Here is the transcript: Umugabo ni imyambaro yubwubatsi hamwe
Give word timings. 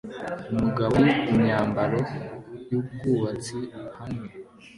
Umugabo 0.53 0.95
ni 1.05 1.13
imyambaro 1.31 1.99
yubwubatsi 2.69 3.57
hamwe 3.97 4.29